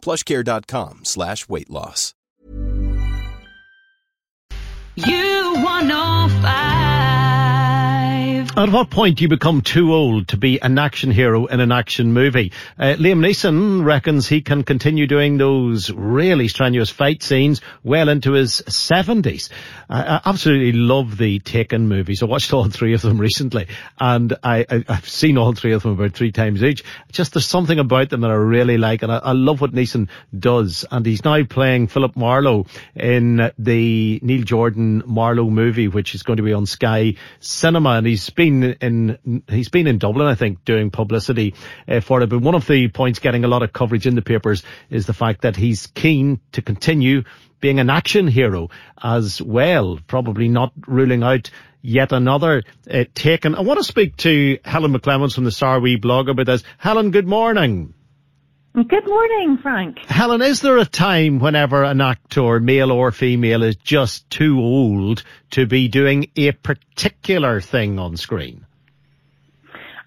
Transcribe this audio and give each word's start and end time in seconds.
plushcare.com 0.00 1.04
slash 1.04 1.48
weight 1.48 1.70
loss. 1.70 2.14
You. 4.96 5.30
At 8.60 8.68
what 8.68 8.90
point 8.90 9.16
do 9.16 9.22
you 9.22 9.28
become 9.28 9.62
too 9.62 9.94
old 9.94 10.28
to 10.28 10.36
be 10.36 10.60
an 10.60 10.78
action 10.78 11.10
hero 11.10 11.46
in 11.46 11.60
an 11.60 11.72
action 11.72 12.12
movie? 12.12 12.52
Uh, 12.78 12.94
Liam 12.98 13.20
Neeson 13.20 13.82
reckons 13.86 14.28
he 14.28 14.42
can 14.42 14.64
continue 14.64 15.06
doing 15.06 15.38
those 15.38 15.90
really 15.90 16.46
strenuous 16.46 16.90
fight 16.90 17.22
scenes 17.22 17.62
well 17.82 18.10
into 18.10 18.32
his 18.32 18.62
70s. 18.66 19.48
I, 19.88 20.02
I 20.02 20.20
absolutely 20.26 20.72
love 20.72 21.16
the 21.16 21.38
Taken 21.38 21.88
movies. 21.88 22.22
I 22.22 22.26
watched 22.26 22.52
all 22.52 22.68
three 22.68 22.92
of 22.92 23.00
them 23.00 23.18
recently 23.20 23.66
and 23.98 24.36
I, 24.42 24.66
have 24.88 25.08
seen 25.08 25.38
all 25.38 25.54
three 25.54 25.72
of 25.72 25.82
them 25.82 25.92
about 25.92 26.12
three 26.12 26.30
times 26.30 26.62
each. 26.62 26.84
Just 27.12 27.32
there's 27.32 27.46
something 27.46 27.78
about 27.78 28.10
them 28.10 28.20
that 28.20 28.30
I 28.30 28.34
really 28.34 28.76
like 28.76 29.02
and 29.02 29.10
I, 29.10 29.16
I 29.16 29.32
love 29.32 29.62
what 29.62 29.72
Neeson 29.72 30.10
does. 30.38 30.84
And 30.90 31.06
he's 31.06 31.24
now 31.24 31.44
playing 31.44 31.86
Philip 31.86 32.14
Marlowe 32.14 32.66
in 32.94 33.50
the 33.58 34.20
Neil 34.22 34.42
Jordan 34.42 35.02
Marlowe 35.06 35.48
movie, 35.48 35.88
which 35.88 36.14
is 36.14 36.22
going 36.22 36.36
to 36.36 36.42
be 36.42 36.52
on 36.52 36.66
Sky 36.66 37.14
Cinema 37.38 37.92
and 37.92 38.06
he's 38.06 38.28
been 38.28 38.49
in 38.50 39.42
he's 39.48 39.68
been 39.68 39.86
in 39.86 39.98
Dublin, 39.98 40.26
I 40.26 40.34
think, 40.34 40.64
doing 40.64 40.90
publicity 40.90 41.54
uh, 41.88 42.00
for 42.00 42.22
it. 42.22 42.28
But 42.28 42.40
one 42.40 42.54
of 42.54 42.66
the 42.66 42.88
points 42.88 43.18
getting 43.18 43.44
a 43.44 43.48
lot 43.48 43.62
of 43.62 43.72
coverage 43.72 44.06
in 44.06 44.14
the 44.14 44.22
papers 44.22 44.62
is 44.88 45.06
the 45.06 45.14
fact 45.14 45.42
that 45.42 45.56
he's 45.56 45.86
keen 45.86 46.40
to 46.52 46.62
continue 46.62 47.24
being 47.60 47.78
an 47.78 47.90
action 47.90 48.26
hero 48.26 48.70
as 49.02 49.40
well. 49.40 49.98
Probably 50.06 50.48
not 50.48 50.72
ruling 50.86 51.22
out 51.22 51.50
yet 51.82 52.12
another 52.12 52.62
uh, 52.90 53.04
taken. 53.14 53.54
I 53.54 53.60
want 53.60 53.78
to 53.78 53.84
speak 53.84 54.16
to 54.18 54.58
Helen 54.64 54.92
McClements 54.92 55.34
from 55.34 55.44
the 55.44 55.50
Sarwe 55.50 56.00
blog 56.00 56.28
about 56.28 56.46
this. 56.46 56.62
Helen, 56.78 57.10
good 57.10 57.26
morning. 57.26 57.94
Good 58.72 59.04
morning, 59.04 59.58
Frank. 59.60 59.98
Helen, 60.06 60.42
is 60.42 60.60
there 60.60 60.78
a 60.78 60.84
time 60.84 61.40
whenever 61.40 61.82
an 61.82 62.00
actor, 62.00 62.60
male 62.60 62.92
or 62.92 63.10
female, 63.10 63.64
is 63.64 63.74
just 63.74 64.30
too 64.30 64.60
old 64.60 65.24
to 65.50 65.66
be 65.66 65.88
doing 65.88 66.30
a 66.36 66.52
particular 66.52 67.60
thing 67.60 67.98
on 67.98 68.16
screen? 68.16 68.64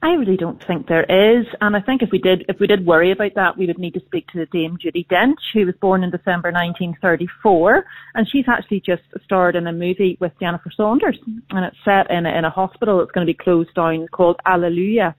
I 0.01 0.13
really 0.13 0.37
don't 0.37 0.63
think 0.63 0.87
there 0.87 1.03
is, 1.03 1.45
and 1.59 1.75
I 1.75 1.81
think 1.81 2.03
if 2.03 2.09
we 2.11 2.19
did, 2.19 2.45
if 2.47 2.59
we 2.59 2.67
did 2.67 2.85
worry 2.85 3.11
about 3.11 3.35
that, 3.35 3.57
we 3.57 3.67
would 3.67 3.79
need 3.79 3.95
to 3.95 4.05
speak 4.05 4.27
to 4.29 4.37
the 4.37 4.45
Dame 4.45 4.77
Judi 4.77 5.05
Dench, 5.07 5.39
who 5.53 5.65
was 5.65 5.75
born 5.81 6.03
in 6.03 6.09
December 6.09 6.49
1934, 6.51 7.85
and 8.15 8.27
she's 8.29 8.45
actually 8.47 8.79
just 8.79 9.03
starred 9.25 9.57
in 9.57 9.67
a 9.67 9.73
movie 9.73 10.17
with 10.21 10.31
Jennifer 10.39 10.71
Saunders, 10.75 11.19
and 11.49 11.65
it's 11.65 11.77
set 11.83 12.09
in 12.09 12.25
a, 12.25 12.29
in 12.29 12.45
a 12.45 12.49
hospital 12.49 12.99
that's 12.99 13.11
going 13.11 13.27
to 13.27 13.33
be 13.33 13.37
closed 13.37 13.73
down 13.75 14.07
called 14.07 14.39
Alleluia 14.45 15.15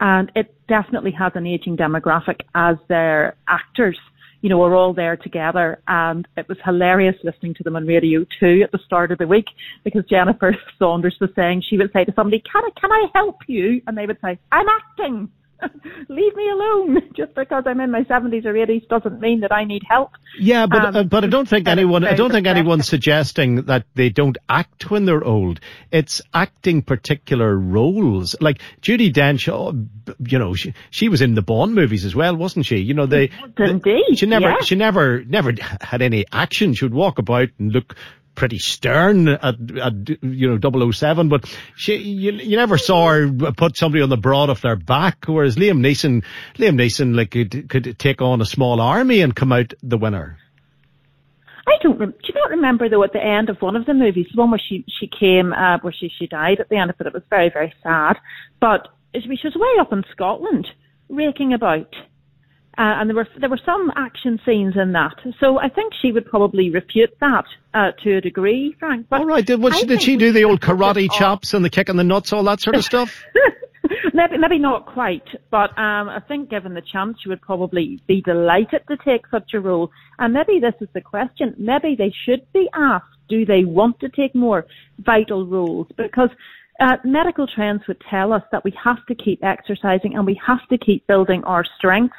and 0.00 0.30
it 0.34 0.54
definitely 0.68 1.12
has 1.12 1.32
an 1.34 1.46
aging 1.46 1.76
demographic 1.76 2.40
as 2.54 2.76
their 2.88 3.36
actors. 3.48 3.98
You 4.40 4.50
know, 4.50 4.58
we're 4.58 4.76
all 4.76 4.92
there 4.92 5.16
together, 5.16 5.80
and 5.88 6.28
it 6.36 6.48
was 6.48 6.58
hilarious 6.64 7.16
listening 7.24 7.54
to 7.54 7.62
them 7.62 7.76
on 7.76 7.86
Radio 7.86 8.26
Two 8.38 8.60
at 8.62 8.72
the 8.72 8.78
start 8.84 9.10
of 9.10 9.18
the 9.18 9.26
week 9.26 9.46
because 9.84 10.04
Jennifer 10.04 10.54
Saunders 10.78 11.16
was 11.20 11.30
saying 11.34 11.62
she 11.68 11.78
would 11.78 11.90
say 11.92 12.04
to 12.04 12.12
somebody, 12.14 12.42
"Can 12.50 12.62
I, 12.62 12.70
can 12.78 12.92
I 12.92 13.06
help 13.14 13.36
you?" 13.46 13.80
and 13.86 13.96
they 13.96 14.06
would 14.06 14.18
say, 14.22 14.38
"I'm 14.52 14.66
acting." 14.68 15.30
leave 16.08 16.34
me 16.34 16.50
alone. 16.50 17.00
Just 17.16 17.34
because 17.34 17.64
I'm 17.66 17.80
in 17.80 17.90
my 17.90 18.02
70s 18.02 18.44
or 18.44 18.52
80s 18.52 18.88
doesn't 18.88 19.20
mean 19.20 19.40
that 19.40 19.52
I 19.52 19.64
need 19.64 19.82
help. 19.88 20.10
Yeah, 20.38 20.66
but 20.66 20.84
um, 20.84 20.96
uh, 20.96 21.02
but 21.04 21.24
I 21.24 21.26
don't 21.28 21.48
think 21.48 21.68
anyone 21.68 22.04
I 22.04 22.14
don't 22.14 22.30
think 22.30 22.46
anyone's 22.46 22.88
suggesting 22.88 23.62
that 23.66 23.86
they 23.94 24.08
don't 24.08 24.36
act 24.48 24.90
when 24.90 25.04
they're 25.04 25.24
old. 25.24 25.60
It's 25.90 26.20
acting 26.32 26.82
particular 26.82 27.56
roles. 27.56 28.34
Like 28.40 28.60
Judi 28.82 29.12
Dench, 29.12 29.48
oh, 29.52 29.86
you 30.26 30.38
know, 30.38 30.54
she 30.54 30.74
she 30.90 31.08
was 31.08 31.22
in 31.22 31.34
the 31.34 31.42
Bond 31.42 31.74
movies 31.74 32.04
as 32.04 32.14
well, 32.14 32.36
wasn't 32.36 32.66
she? 32.66 32.78
You 32.78 32.94
know, 32.94 33.06
they, 33.06 33.30
indeed. 33.58 34.16
She 34.18 34.26
never 34.26 34.50
yeah. 34.50 34.60
she 34.62 34.74
never 34.74 35.24
never 35.24 35.52
had 35.80 36.02
any 36.02 36.24
action. 36.32 36.74
She 36.74 36.84
would 36.84 36.94
walk 36.94 37.18
about 37.18 37.48
and 37.58 37.72
look 37.72 37.96
pretty 38.34 38.58
stern 38.58 39.28
at, 39.28 39.54
at 39.78 40.22
you 40.22 40.58
know 40.58 40.90
007, 40.90 41.28
but 41.28 41.52
she 41.76 41.96
you, 41.96 42.32
you 42.32 42.56
never 42.56 42.78
saw 42.78 43.10
her 43.10 43.30
put 43.52 43.76
somebody 43.76 44.02
on 44.02 44.08
the 44.08 44.16
broad 44.16 44.50
of 44.50 44.60
their 44.60 44.76
back. 44.76 45.24
Whereas 45.26 45.56
Liam 45.56 45.80
Neeson, 45.80 46.24
Liam 46.56 46.76
Neeson 46.76 47.14
like 47.14 47.30
could, 47.30 47.68
could 47.68 47.98
take 47.98 48.20
on 48.20 48.40
a 48.40 48.46
small 48.46 48.80
army 48.80 49.20
and 49.20 49.34
come 49.34 49.52
out 49.52 49.72
the 49.82 49.98
winner. 49.98 50.38
I 51.66 51.76
don't. 51.82 51.98
Do 51.98 52.04
you 52.06 52.34
not 52.34 52.50
remember 52.50 52.88
though 52.88 53.04
at 53.04 53.12
the 53.12 53.24
end 53.24 53.48
of 53.48 53.62
one 53.62 53.76
of 53.76 53.86
the 53.86 53.94
movies, 53.94 54.26
the 54.34 54.40
one 54.40 54.50
where 54.50 54.60
she 54.68 54.84
she 55.00 55.06
came, 55.06 55.52
uh, 55.52 55.78
where 55.80 55.92
she 55.92 56.10
she 56.18 56.26
died 56.26 56.60
at 56.60 56.68
the 56.68 56.76
end 56.76 56.90
of 56.90 56.96
it. 57.00 57.06
It 57.06 57.14
was 57.14 57.22
very 57.30 57.50
very 57.50 57.72
sad, 57.82 58.18
but 58.60 58.88
she 59.14 59.28
was 59.28 59.54
way 59.56 59.80
up 59.80 59.92
in 59.92 60.04
Scotland, 60.12 60.66
raking 61.08 61.52
about. 61.52 61.94
Uh, 62.76 62.98
and 62.98 63.08
there 63.08 63.14
were 63.16 63.28
there 63.38 63.48
were 63.48 63.60
some 63.64 63.92
action 63.94 64.40
scenes 64.44 64.74
in 64.76 64.92
that, 64.92 65.14
so 65.38 65.58
I 65.58 65.68
think 65.68 65.92
she 66.02 66.10
would 66.10 66.26
probably 66.26 66.70
refute 66.70 67.16
that 67.20 67.44
uh, 67.72 67.92
to 68.02 68.16
a 68.16 68.20
degree, 68.20 68.74
Frank. 68.80 69.06
But 69.08 69.20
all 69.20 69.26
right, 69.26 69.46
did, 69.46 69.60
she, 69.74 69.86
did 69.86 70.02
she 70.02 70.16
do 70.16 70.32
the 70.32 70.42
old 70.42 70.60
karate 70.60 71.10
chops 71.10 71.54
and 71.54 71.64
the 71.64 71.70
kick 71.70 71.88
in 71.88 71.96
the 71.96 72.04
nuts, 72.04 72.32
all 72.32 72.42
that 72.44 72.60
sort 72.60 72.74
of 72.74 72.84
stuff? 72.84 73.22
maybe 74.14 74.38
maybe 74.38 74.58
not 74.58 74.86
quite, 74.86 75.26
but 75.52 75.70
um, 75.78 76.08
I 76.08 76.20
think 76.26 76.50
given 76.50 76.74
the 76.74 76.82
chance, 76.82 77.16
she 77.22 77.28
would 77.28 77.42
probably 77.42 78.00
be 78.08 78.20
delighted 78.22 78.82
to 78.88 78.96
take 79.04 79.22
such 79.30 79.54
a 79.54 79.60
role. 79.60 79.90
And 80.18 80.34
maybe 80.34 80.58
this 80.58 80.74
is 80.80 80.88
the 80.94 81.00
question: 81.00 81.54
maybe 81.56 81.94
they 81.96 82.12
should 82.24 82.44
be 82.52 82.68
asked, 82.74 83.06
do 83.28 83.44
they 83.44 83.64
want 83.64 84.00
to 84.00 84.08
take 84.08 84.34
more 84.34 84.66
vital 84.98 85.46
roles? 85.46 85.86
Because 85.96 86.30
uh, 86.80 86.96
medical 87.04 87.46
trends 87.46 87.82
would 87.86 88.02
tell 88.10 88.32
us 88.32 88.42
that 88.50 88.64
we 88.64 88.72
have 88.82 89.04
to 89.06 89.14
keep 89.14 89.44
exercising 89.44 90.16
and 90.16 90.26
we 90.26 90.40
have 90.44 90.66
to 90.68 90.78
keep 90.78 91.06
building 91.06 91.44
our 91.44 91.64
strengths 91.78 92.16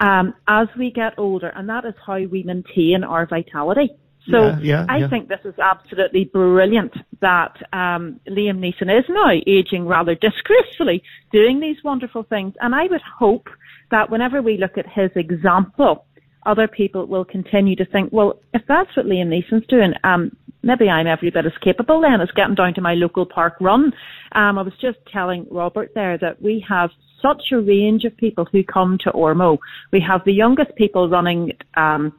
um, 0.00 0.34
as 0.48 0.68
we 0.78 0.90
get 0.90 1.18
older, 1.18 1.48
and 1.48 1.68
that 1.68 1.84
is 1.84 1.94
how 2.04 2.18
we 2.18 2.42
maintain 2.42 3.04
our 3.04 3.26
vitality. 3.26 3.90
So 4.30 4.48
yeah, 4.48 4.58
yeah, 4.60 4.86
I 4.88 4.98
yeah. 4.98 5.08
think 5.08 5.28
this 5.28 5.40
is 5.44 5.58
absolutely 5.58 6.24
brilliant 6.24 6.92
that 7.20 7.56
um, 7.72 8.20
Liam 8.28 8.58
Neeson 8.58 8.98
is 8.98 9.04
now 9.08 9.30
aging 9.46 9.86
rather 9.86 10.14
disgracefully, 10.14 11.02
doing 11.32 11.58
these 11.60 11.76
wonderful 11.82 12.24
things. 12.24 12.54
And 12.60 12.74
I 12.74 12.84
would 12.84 13.00
hope 13.00 13.48
that 13.90 14.10
whenever 14.10 14.42
we 14.42 14.58
look 14.58 14.76
at 14.76 14.86
his 14.86 15.10
example, 15.16 16.06
other 16.44 16.68
people 16.68 17.06
will 17.06 17.24
continue 17.24 17.76
to 17.76 17.84
think, 17.84 18.10
well, 18.12 18.40
if 18.52 18.62
that's 18.68 18.94
what 18.96 19.06
Liam 19.06 19.28
Neeson's 19.28 19.66
doing, 19.66 19.94
um, 20.04 20.36
maybe 20.62 20.88
I'm 20.88 21.06
every 21.06 21.30
bit 21.30 21.46
as 21.46 21.52
capable 21.62 22.00
then 22.00 22.20
as 22.20 22.30
getting 22.34 22.54
down 22.54 22.74
to 22.74 22.80
my 22.80 22.94
local 22.94 23.26
park 23.26 23.54
run. 23.60 23.92
Um, 24.32 24.58
I 24.58 24.62
was 24.62 24.74
just 24.80 24.98
telling 25.12 25.46
Robert 25.50 25.92
there 25.94 26.18
that 26.18 26.40
we 26.42 26.64
have 26.68 26.90
such 27.22 27.52
a 27.52 27.60
range 27.60 28.04
of 28.04 28.16
people 28.16 28.46
who 28.50 28.62
come 28.64 28.98
to 29.04 29.10
Ormeau. 29.10 29.58
We 29.92 30.00
have 30.00 30.24
the 30.24 30.32
youngest 30.32 30.74
people 30.76 31.08
running, 31.08 31.52
um, 31.76 32.12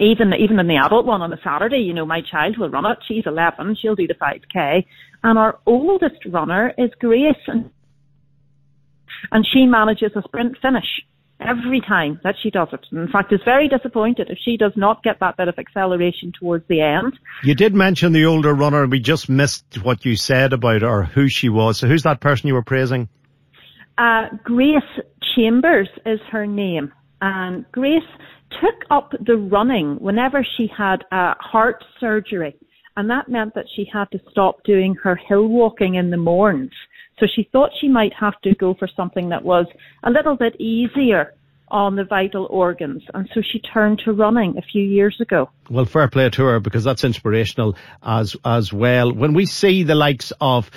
even 0.00 0.32
even 0.34 0.58
in 0.58 0.66
the 0.66 0.76
adult 0.76 1.06
one 1.06 1.22
on 1.22 1.32
a 1.32 1.40
Saturday, 1.42 1.78
you 1.78 1.94
know, 1.94 2.06
my 2.06 2.20
child 2.20 2.58
will 2.58 2.70
run 2.70 2.86
it. 2.86 2.98
She's 3.06 3.24
11. 3.26 3.76
She'll 3.80 3.94
do 3.94 4.06
the 4.06 4.14
5k. 4.14 4.84
And 5.22 5.38
our 5.38 5.58
oldest 5.66 6.24
runner 6.26 6.72
is 6.76 6.90
Grace. 7.00 7.34
And, 7.46 7.70
and 9.30 9.46
she 9.46 9.66
manages 9.66 10.12
a 10.16 10.22
sprint 10.22 10.56
finish 10.60 11.02
every 11.40 11.80
time 11.80 12.20
that 12.24 12.34
she 12.42 12.50
does 12.50 12.68
it. 12.72 12.86
In 12.92 13.08
fact, 13.08 13.32
is 13.32 13.40
very 13.44 13.68
disappointed 13.68 14.30
if 14.30 14.38
she 14.44 14.56
does 14.56 14.72
not 14.76 15.02
get 15.02 15.20
that 15.20 15.36
bit 15.36 15.48
of 15.48 15.58
acceleration 15.58 16.32
towards 16.38 16.66
the 16.68 16.80
end. 16.80 17.18
You 17.42 17.54
did 17.54 17.74
mention 17.74 18.12
the 18.12 18.24
older 18.26 18.54
runner. 18.54 18.86
We 18.86 19.00
just 19.00 19.28
missed 19.28 19.64
what 19.82 20.04
you 20.04 20.16
said 20.16 20.52
about 20.52 20.82
her, 20.82 20.88
or 20.88 21.02
who 21.04 21.28
she 21.28 21.48
was. 21.48 21.78
So 21.78 21.88
who's 21.88 22.04
that 22.04 22.20
person 22.20 22.48
you 22.48 22.54
were 22.54 22.62
praising? 22.62 23.08
Uh, 23.98 24.28
Grace 24.42 24.82
Chambers 25.34 25.88
is 26.06 26.20
her 26.30 26.46
name. 26.46 26.92
And 27.20 27.64
Grace 27.72 28.02
took 28.60 28.84
up 28.90 29.12
the 29.24 29.36
running 29.36 29.96
whenever 29.96 30.46
she 30.56 30.70
had 30.76 31.04
uh, 31.10 31.34
heart 31.40 31.84
surgery. 31.98 32.56
And 32.96 33.10
that 33.10 33.28
meant 33.28 33.54
that 33.54 33.66
she 33.74 33.88
had 33.92 34.10
to 34.12 34.20
stop 34.30 34.62
doing 34.64 34.94
her 35.02 35.16
hill 35.16 35.48
walking 35.48 35.96
in 35.96 36.10
the 36.10 36.16
morns. 36.16 36.70
So 37.18 37.26
she 37.32 37.48
thought 37.52 37.70
she 37.80 37.88
might 37.88 38.12
have 38.14 38.40
to 38.42 38.54
go 38.54 38.74
for 38.74 38.88
something 38.88 39.28
that 39.28 39.44
was 39.44 39.66
a 40.02 40.10
little 40.10 40.36
bit 40.36 40.60
easier 40.60 41.34
on 41.68 41.96
the 41.96 42.04
vital 42.04 42.46
organs. 42.50 43.02
And 43.14 43.28
so 43.34 43.40
she 43.40 43.58
turned 43.58 44.00
to 44.04 44.12
running 44.12 44.58
a 44.58 44.62
few 44.62 44.82
years 44.82 45.20
ago. 45.20 45.50
Well, 45.70 45.84
fair 45.84 46.08
play 46.08 46.28
to 46.30 46.44
her 46.44 46.60
because 46.60 46.84
that's 46.84 47.04
inspirational 47.04 47.76
as, 48.02 48.36
as 48.44 48.72
well. 48.72 49.12
When 49.12 49.32
we 49.34 49.46
see 49.46 49.82
the 49.82 49.94
likes 49.94 50.32
of 50.40 50.70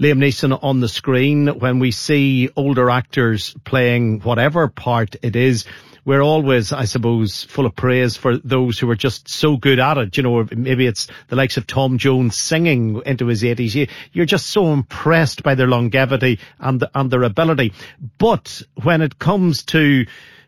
Liam 0.00 0.18
Neeson 0.18 0.58
on 0.62 0.80
the 0.80 0.88
screen, 0.88 1.48
when 1.58 1.78
we 1.78 1.92
see 1.92 2.50
older 2.56 2.90
actors 2.90 3.54
playing 3.64 4.20
whatever 4.20 4.68
part 4.68 5.16
it 5.22 5.36
is, 5.36 5.64
we're 6.08 6.22
always, 6.22 6.72
I 6.72 6.86
suppose, 6.86 7.44
full 7.44 7.66
of 7.66 7.76
praise 7.76 8.16
for 8.16 8.38
those 8.38 8.78
who 8.78 8.90
are 8.90 8.96
just 8.96 9.28
so 9.28 9.58
good 9.58 9.78
at 9.78 9.98
it. 9.98 10.16
You 10.16 10.22
know, 10.22 10.48
maybe 10.56 10.86
it's 10.86 11.06
the 11.28 11.36
likes 11.36 11.58
of 11.58 11.66
Tom 11.66 11.98
Jones 11.98 12.34
singing 12.34 13.02
into 13.04 13.26
his 13.26 13.42
80s. 13.42 13.90
You're 14.10 14.24
just 14.24 14.46
so 14.46 14.72
impressed 14.72 15.42
by 15.42 15.54
their 15.54 15.66
longevity 15.66 16.38
and, 16.58 16.82
and 16.94 17.10
their 17.10 17.24
ability. 17.24 17.74
But 18.16 18.62
when 18.82 19.02
it 19.02 19.18
comes 19.18 19.64
to 19.64 20.06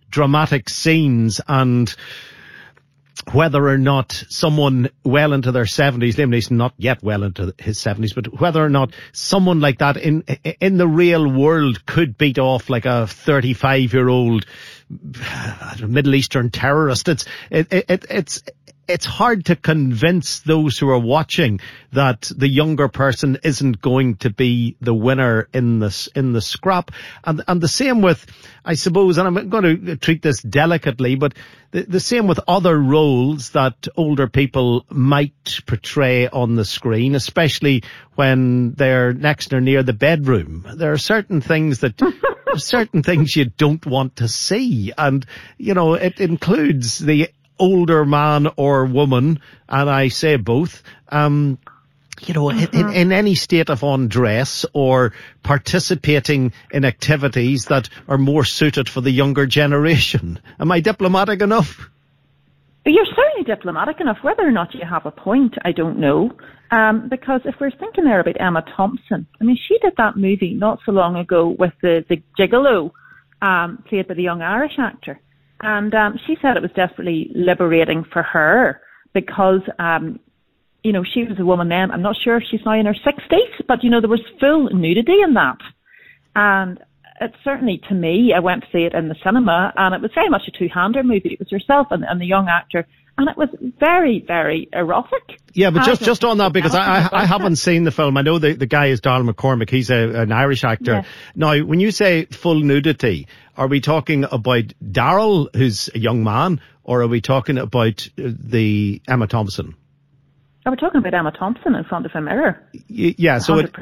dramatic 0.09 0.71
scenes 0.71 1.43
and 1.47 1.95
whether 3.33 3.69
or 3.69 3.77
not 3.77 4.25
someone 4.31 4.89
well 5.05 5.35
into 5.35 5.53
their 5.53 5.65
70s, 5.65 6.15
Liam 6.15 6.35
Neeson 6.35 6.53
not 6.53 6.73
yet 6.79 7.03
well 7.03 7.23
into 7.23 7.55
his 7.59 7.79
70s, 7.79 8.15
but 8.15 8.41
whether 8.41 8.65
or 8.65 8.71
not 8.71 8.95
someone 9.13 9.61
like 9.61 9.81
that 9.81 9.99
in 9.99 10.23
in 10.59 10.79
the 10.79 10.89
real 10.89 11.31
world 11.31 11.85
could 11.85 12.17
beat 12.17 12.39
off 12.39 12.71
like 12.71 12.87
a 12.87 13.07
35 13.07 13.93
year 13.93 14.09
old 14.09 14.47
Middle 15.87 16.15
Eastern 16.15 16.51
terrorist. 16.51 17.09
It's 17.09 17.25
it, 17.51 17.73
it, 17.73 18.07
it's 18.11 18.43
it's 18.91 19.07
hard 19.07 19.47
to 19.47 19.57
convince 19.57 20.41
those 20.41 20.79
who 20.79 20.89
are 20.91 20.99
watching 20.99 21.61
that 21.93 22.31
the 22.37 22.49
younger 22.49 22.89
person 22.89 23.39
isn't 23.43 23.81
going 23.81 24.17
to 24.17 24.31
be 24.31 24.77
the 24.81 24.95
winner 24.95 25.49
in 25.53 25.79
this 25.79 26.09
in 26.09 26.33
the 26.33 26.41
scrap. 26.41 26.91
And 27.25 27.43
and 27.47 27.61
the 27.61 27.69
same 27.69 28.03
with, 28.03 28.27
I 28.65 28.75
suppose, 28.75 29.19
and 29.19 29.27
I'm 29.27 29.49
going 29.49 29.87
to 29.87 29.97
treat 29.97 30.23
this 30.23 30.43
delicately, 30.43 31.15
but 31.15 31.35
the, 31.71 31.83
the 31.83 32.01
same 32.01 32.27
with 32.27 32.41
other 32.49 32.79
roles 32.79 33.51
that 33.51 33.89
older 33.97 34.29
people 34.29 34.85
might 34.91 35.61
portray 35.67 36.29
on 36.29 36.57
the 36.57 36.65
screen, 36.65 37.15
especially 37.15 37.85
when 38.15 38.73
they're 38.73 39.13
next 39.13 39.53
or 39.53 39.61
near 39.61 39.83
the 39.83 39.93
bedroom. 39.93 40.67
There 40.75 40.93
are 40.93 40.99
certain 40.99 41.41
things 41.41 41.81
that 41.81 42.01
certain 42.57 43.03
things 43.03 43.37
you 43.37 43.47
don't 43.47 43.85
want 43.87 44.17
to 44.17 44.29
see. 44.29 44.93
And, 44.99 45.25
you 45.59 45.75
know, 45.75 45.95
it 45.95 46.21
includes 46.21 46.99
the 46.99 47.31
older 47.61 48.05
man 48.05 48.49
or 48.57 48.87
woman, 48.87 49.41
and 49.69 49.89
I 49.89 50.09
say 50.09 50.37
both, 50.37 50.83
um, 51.11 51.59
you 52.21 52.35
know, 52.35 52.47
mm-hmm. 52.47 52.77
in, 52.77 52.93
in, 52.93 53.13
any 53.13 53.35
state 53.35 53.71
of 53.71 53.83
undress 53.83 54.67
or 54.73 55.13
participating 55.43 56.53
in 56.73 56.85
activities 56.85 57.67
that 57.67 57.89
are 58.09 58.19
more 58.19 58.45
suited 58.45 58.89
for 58.89 59.01
the 59.01 59.11
younger 59.11 59.47
generation. 59.47 60.41
Am 60.59 60.73
I 60.73 60.81
diplomatic 60.81 61.41
enough? 61.41 61.89
You're 62.85 63.07
certainly 63.07 63.45
diplomatic 63.45 64.01
enough. 64.01 64.19
Whether 64.23 64.47
or 64.47 64.51
not 64.51 64.75
you 64.75 64.81
have 64.89 65.07
a 65.07 65.11
point, 65.11 65.55
I 65.65 65.73
don't 65.73 65.99
know. 65.99 66.33
Um, 66.71 67.09
because 67.09 67.41
if 67.45 67.57
we're 67.61 67.73
thinking 67.73 68.05
there 68.05 68.21
about 68.21 68.41
Emma 68.41 68.65
Thompson, 68.77 69.27
I 69.41 69.45
mean, 69.45 69.59
she 69.69 69.79
did 69.79 69.95
that 69.97 70.17
movie 70.17 70.55
not 70.55 70.79
so 70.87 70.93
long 70.93 71.17
ago 71.17 71.49
with 71.49 71.73
the, 71.83 72.05
the 72.09 72.23
gigolo, 72.39 72.93
um, 73.43 73.83
played 73.89 74.07
by 74.07 74.15
the 74.15 74.23
young 74.23 74.41
Irish 74.41 74.79
actor. 74.79 75.19
And 75.63 75.95
um, 75.95 76.19
she 76.27 76.37
said 76.41 76.57
it 76.57 76.63
was 76.63 76.73
definitely 76.75 77.31
liberating 77.35 78.05
for 78.13 78.23
her 78.23 78.81
because, 79.13 79.61
um, 79.79 80.19
you 80.83 80.93
know, 80.93 81.05
she 81.05 81.25
was 81.25 81.39
a 81.39 81.45
woman 81.45 81.69
then. 81.69 81.91
I'm 81.91 82.03
not 82.03 82.17
sure 82.23 82.37
if 82.37 82.45
she's 82.51 82.61
now 82.65 82.79
in 82.79 82.87
her 82.87 82.95
60s, 82.95 83.67
but, 83.69 83.85
you 83.85 83.91
know, 83.91 84.01
there 84.01 84.09
was 84.09 84.23
full 84.39 84.71
nudity 84.71 85.21
in 85.23 85.35
that. 85.35 85.59
And 86.35 86.79
it 87.21 87.35
certainly, 87.45 87.81
to 87.89 87.95
me, 87.95 88.33
I 88.35 88.41
went 88.41 88.63
to 88.63 88.69
see 88.73 88.85
it 88.85 88.95
in 88.95 89.09
the 89.09 89.17
cinema, 89.23 89.73
and 89.77 89.95
it 89.95 90.01
was 90.01 90.11
very 90.15 90.31
much 90.31 90.49
a 90.49 90.59
two-hander 90.59 91.03
movie. 91.03 91.35
It 91.35 91.39
was 91.39 91.51
herself 91.51 91.89
and, 91.91 92.05
and 92.05 92.21
the 92.21 92.27
young 92.27 92.49
actor 92.49 92.87
and 93.21 93.29
it 93.29 93.37
was 93.37 93.51
very, 93.79 94.25
very 94.27 94.67
erotic. 94.73 95.41
Yeah, 95.53 95.71
but 95.71 95.85
just 95.85 96.03
just 96.03 96.25
on 96.25 96.39
that 96.39 96.55
because 96.55 96.75
I, 96.75 97.03
I, 97.03 97.09
I 97.13 97.25
haven't 97.27 97.57
seen 97.57 97.85
the 97.85 97.91
film. 97.91 98.17
I 98.17 98.23
know 98.23 98.39
the 98.39 98.55
the 98.55 98.67
guy 98.67 98.87
is 98.87 99.03
Donald 99.03 99.37
McCormack. 99.37 99.69
He's 99.69 99.91
a, 99.91 100.23
an 100.23 100.33
Irish 100.33 100.65
actor. 100.65 100.93
Yes. 100.93 101.07
Now, 101.35 101.59
when 101.59 101.81
you 101.81 101.91
say 101.91 102.25
full 102.25 102.61
nudity, 102.61 103.29
are 103.59 103.67
we 103.67 103.83
talking 103.83 104.25
about 104.25 104.73
Daryl, 104.83 105.55
who's 105.55 105.91
a 105.95 105.99
young 105.99 106.25
man, 106.25 106.63
or 106.83 107.03
are 107.03 107.09
we 107.09 107.21
talking 107.21 107.59
about 107.59 108.09
uh, 108.19 108.31
the 108.39 109.03
Emma 109.07 109.27
Thompson? 109.27 109.75
Oh, 110.65 110.71
we're 110.71 110.77
talking 110.77 111.01
about 111.01 111.13
Emma 111.13 111.33
Thompson 111.33 111.75
in 111.75 111.85
front 111.85 112.07
of 112.07 112.13
a 112.15 112.21
mirror. 112.23 112.67
Yeah, 112.89 113.39
so 113.39 113.59
it, 113.59 113.75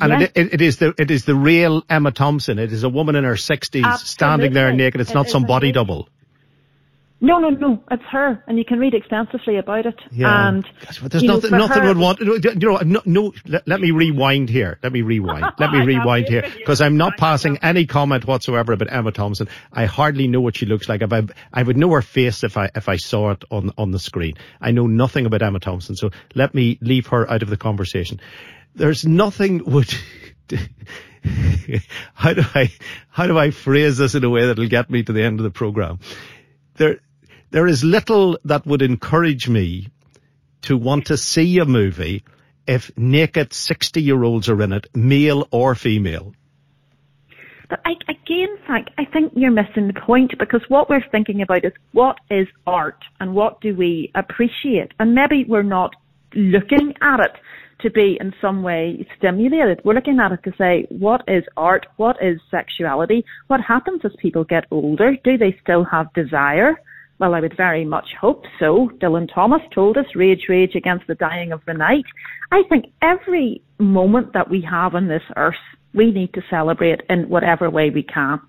and 0.00 0.22
it, 0.22 0.32
it, 0.34 0.54
it 0.54 0.60
is 0.62 0.78
the 0.78 0.94
it 0.96 1.10
is 1.10 1.26
the 1.26 1.34
real 1.34 1.84
Emma 1.90 2.12
Thompson. 2.12 2.58
It 2.58 2.72
is 2.72 2.82
a 2.82 2.88
woman 2.88 3.14
in 3.14 3.24
her 3.24 3.36
sixties 3.36 3.86
standing 4.00 4.54
there 4.54 4.72
naked. 4.72 5.02
It's 5.02 5.14
not 5.14 5.28
some 5.28 5.44
body 5.44 5.72
double. 5.72 6.08
No, 7.18 7.38
no, 7.38 7.48
no. 7.48 7.82
It's 7.90 8.02
her, 8.10 8.44
and 8.46 8.58
you 8.58 8.64
can 8.64 8.78
read 8.78 8.92
extensively 8.92 9.56
about 9.56 9.86
it. 9.86 9.98
Yeah. 10.12 10.48
And 10.48 10.66
Gosh, 10.84 11.00
there's 11.00 11.22
nothing, 11.22 11.50
know, 11.50 11.58
nothing 11.58 11.82
her, 11.82 11.88
would 11.88 11.96
want. 11.96 12.20
You 12.20 12.38
know, 12.56 12.76
no. 12.84 13.02
no 13.06 13.32
let, 13.46 13.66
let, 13.66 13.80
me 13.80 13.90
rewind 13.90 14.50
here. 14.50 14.78
Let 14.82 14.92
me 14.92 15.00
rewind. 15.00 15.46
Let 15.58 15.72
me 15.72 15.78
rewind 15.86 16.28
here 16.28 16.42
because 16.42 16.82
I'm 16.82 16.98
not 16.98 17.16
passing 17.16 17.56
any 17.62 17.86
comment 17.86 18.26
whatsoever 18.26 18.74
about 18.74 18.92
Emma 18.92 19.12
Thompson. 19.12 19.48
I 19.72 19.86
hardly 19.86 20.28
know 20.28 20.42
what 20.42 20.56
she 20.56 20.66
looks 20.66 20.90
like. 20.90 21.00
If 21.00 21.10
I, 21.10 21.22
I 21.54 21.62
would 21.62 21.78
know 21.78 21.90
her 21.92 22.02
face 22.02 22.44
if 22.44 22.58
I 22.58 22.70
if 22.74 22.86
I 22.90 22.96
saw 22.96 23.30
it 23.30 23.44
on 23.50 23.72
on 23.78 23.92
the 23.92 23.98
screen. 23.98 24.34
I 24.60 24.72
know 24.72 24.86
nothing 24.86 25.24
about 25.24 25.40
Emma 25.40 25.58
Thompson, 25.58 25.96
so 25.96 26.10
let 26.34 26.54
me 26.54 26.78
leave 26.82 27.06
her 27.08 27.30
out 27.30 27.42
of 27.42 27.48
the 27.48 27.56
conversation. 27.56 28.20
There's 28.74 29.06
nothing 29.06 29.64
would. 29.64 29.92
how 32.14 32.34
do 32.34 32.42
I 32.54 32.70
how 33.08 33.26
do 33.26 33.38
I 33.38 33.52
phrase 33.52 33.96
this 33.96 34.14
in 34.14 34.22
a 34.22 34.28
way 34.28 34.46
that'll 34.46 34.68
get 34.68 34.90
me 34.90 35.02
to 35.02 35.14
the 35.14 35.22
end 35.22 35.40
of 35.40 35.44
the 35.44 35.50
program? 35.50 35.98
There 36.74 37.00
there 37.50 37.66
is 37.66 37.84
little 37.84 38.38
that 38.44 38.66
would 38.66 38.82
encourage 38.82 39.48
me 39.48 39.88
to 40.62 40.76
want 40.76 41.06
to 41.06 41.16
see 41.16 41.58
a 41.58 41.64
movie 41.64 42.24
if 42.66 42.90
naked 42.96 43.52
60 43.52 44.02
year 44.02 44.22
olds 44.24 44.48
are 44.48 44.60
in 44.62 44.72
it, 44.72 44.88
male 44.94 45.46
or 45.50 45.74
female. 45.74 46.34
But 47.68 47.80
I, 47.84 47.92
again, 48.08 48.48
Frank, 48.64 48.88
I 48.98 49.04
think 49.04 49.32
you're 49.34 49.50
missing 49.50 49.88
the 49.88 50.00
point 50.00 50.38
because 50.38 50.62
what 50.68 50.88
we're 50.88 51.04
thinking 51.10 51.42
about 51.42 51.64
is 51.64 51.72
what 51.92 52.16
is 52.30 52.46
art 52.66 53.02
and 53.18 53.34
what 53.34 53.60
do 53.60 53.74
we 53.74 54.10
appreciate? 54.14 54.92
And 55.00 55.14
maybe 55.14 55.44
we're 55.48 55.62
not 55.62 55.94
looking 56.34 56.94
at 57.00 57.20
it 57.20 57.32
to 57.80 57.90
be 57.90 58.16
in 58.20 58.32
some 58.40 58.62
way 58.62 59.06
stimulated. 59.18 59.80
We're 59.84 59.94
looking 59.94 60.18
at 60.20 60.32
it 60.32 60.42
to 60.44 60.52
say, 60.56 60.86
what 60.90 61.22
is 61.28 61.44
art? 61.56 61.86
What 61.96 62.16
is 62.22 62.40
sexuality? 62.50 63.24
What 63.48 63.60
happens 63.60 64.02
as 64.04 64.12
people 64.18 64.44
get 64.44 64.64
older? 64.70 65.16
Do 65.22 65.36
they 65.36 65.56
still 65.62 65.84
have 65.84 66.12
desire? 66.14 66.76
Well, 67.18 67.34
I 67.34 67.40
would 67.40 67.56
very 67.56 67.84
much 67.84 68.08
hope 68.20 68.44
so. 68.58 68.90
Dylan 69.00 69.32
Thomas 69.32 69.62
told 69.74 69.96
us, 69.96 70.04
rage, 70.14 70.46
rage 70.48 70.74
against 70.74 71.06
the 71.06 71.14
dying 71.14 71.50
of 71.52 71.62
the 71.66 71.72
night. 71.72 72.04
I 72.52 72.62
think 72.68 72.86
every 73.00 73.62
moment 73.78 74.34
that 74.34 74.50
we 74.50 74.60
have 74.70 74.94
on 74.94 75.08
this 75.08 75.22
earth, 75.36 75.54
we 75.94 76.12
need 76.12 76.34
to 76.34 76.42
celebrate 76.50 77.00
in 77.08 77.28
whatever 77.28 77.70
way 77.70 77.88
we 77.88 78.02
can. 78.02 78.40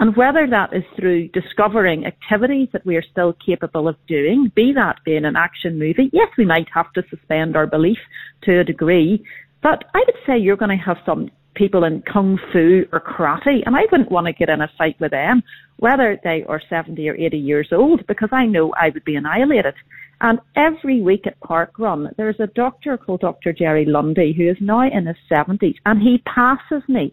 And 0.00 0.16
whether 0.16 0.46
that 0.48 0.74
is 0.74 0.82
through 0.96 1.28
discovering 1.28 2.06
activities 2.06 2.68
that 2.72 2.86
we 2.86 2.96
are 2.96 3.04
still 3.12 3.34
capable 3.34 3.86
of 3.86 3.96
doing, 4.08 4.50
be 4.56 4.72
that 4.72 4.96
being 5.04 5.24
an 5.26 5.36
action 5.36 5.78
movie, 5.78 6.10
yes, 6.12 6.28
we 6.36 6.46
might 6.46 6.68
have 6.72 6.92
to 6.94 7.04
suspend 7.10 7.54
our 7.54 7.66
belief 7.66 7.98
to 8.44 8.60
a 8.60 8.64
degree, 8.64 9.22
but 9.62 9.84
I 9.94 10.02
would 10.06 10.16
say 10.26 10.38
you're 10.38 10.56
going 10.56 10.76
to 10.76 10.84
have 10.84 10.96
some 11.04 11.30
people 11.60 11.84
in 11.84 12.02
kung 12.10 12.38
fu 12.50 12.86
or 12.90 13.00
karate, 13.00 13.62
and 13.66 13.76
I 13.76 13.82
wouldn't 13.92 14.10
want 14.10 14.26
to 14.26 14.32
get 14.32 14.48
in 14.48 14.62
a 14.62 14.70
fight 14.78 14.96
with 14.98 15.10
them, 15.10 15.42
whether 15.76 16.18
they 16.24 16.42
are 16.48 16.60
70 16.70 17.06
or 17.06 17.14
80 17.14 17.36
years 17.36 17.68
old, 17.70 18.06
because 18.06 18.30
I 18.32 18.46
know 18.46 18.72
I 18.80 18.88
would 18.88 19.04
be 19.04 19.16
annihilated. 19.16 19.74
And 20.22 20.38
every 20.56 21.02
week 21.02 21.26
at 21.26 21.38
Park 21.40 21.78
Run, 21.78 22.08
there's 22.16 22.40
a 22.40 22.46
doctor 22.46 22.96
called 22.96 23.20
Dr. 23.20 23.52
Jerry 23.52 23.84
Lundy 23.84 24.32
who 24.32 24.48
is 24.48 24.56
now 24.60 24.88
in 24.88 25.06
his 25.06 25.16
70s, 25.30 25.74
and 25.84 26.00
he 26.00 26.22
passes 26.24 26.82
me 26.88 27.12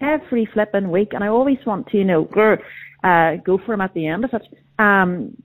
every 0.00 0.48
flipping 0.54 0.92
week, 0.92 1.08
and 1.12 1.24
I 1.24 1.28
always 1.28 1.58
want 1.66 1.88
to, 1.88 1.98
you 1.98 2.04
know, 2.04 2.24
go, 2.24 2.56
uh, 3.02 3.36
go 3.44 3.58
for 3.66 3.74
him 3.74 3.80
at 3.80 3.92
the 3.94 4.06
end 4.06 4.24
of 4.24 4.30
it, 4.34 4.42
um, 4.78 5.36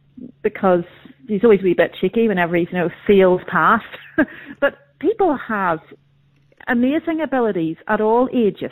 because 0.44 0.84
he's 1.28 1.44
always 1.44 1.62
a 1.62 1.64
wee 1.64 1.74
bit 1.74 1.96
cheeky 2.00 2.28
whenever 2.28 2.56
he's, 2.56 2.68
you 2.72 2.78
know, 2.78 2.90
sails 3.08 3.42
past. 3.52 3.86
but 4.62 4.76
people 5.00 5.36
have 5.48 5.80
amazing 6.68 7.22
abilities 7.22 7.78
at 7.88 8.02
all 8.02 8.30
ages. 8.34 8.72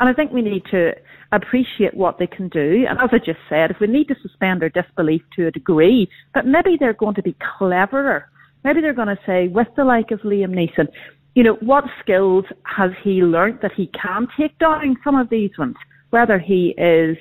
And 0.00 0.08
I 0.08 0.12
think 0.12 0.32
we 0.32 0.42
need 0.42 0.64
to 0.70 0.92
appreciate 1.32 1.94
what 1.94 2.18
they 2.18 2.26
can 2.26 2.48
do. 2.48 2.84
And 2.88 2.98
as 2.98 3.10
I 3.12 3.18
just 3.18 3.38
said, 3.48 3.70
if 3.70 3.78
we 3.80 3.86
need 3.86 4.08
to 4.08 4.16
suspend 4.22 4.62
our 4.62 4.68
disbelief 4.68 5.22
to 5.36 5.46
a 5.46 5.50
degree, 5.50 6.08
but 6.32 6.46
maybe 6.46 6.76
they're 6.78 6.92
going 6.94 7.14
to 7.14 7.22
be 7.22 7.36
cleverer. 7.58 8.28
Maybe 8.64 8.80
they're 8.80 8.94
going 8.94 9.08
to 9.08 9.18
say, 9.26 9.48
with 9.48 9.68
the 9.76 9.84
like 9.84 10.10
of 10.10 10.20
Liam 10.20 10.54
Neeson, 10.54 10.88
you 11.34 11.42
know, 11.42 11.56
what 11.60 11.84
skills 12.00 12.44
has 12.64 12.90
he 13.02 13.22
learnt 13.22 13.62
that 13.62 13.72
he 13.76 13.88
can 13.88 14.26
take 14.38 14.58
down 14.58 14.96
some 15.04 15.16
of 15.16 15.28
these 15.28 15.50
ones, 15.58 15.76
whether 16.10 16.38
he 16.38 16.74
is 16.78 17.16